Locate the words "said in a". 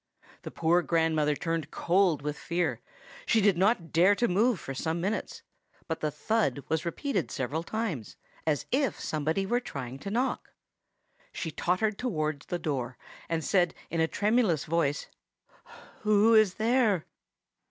13.43-14.07